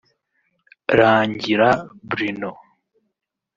[0.97, 1.69] Rangira
[2.09, 2.51] Bruno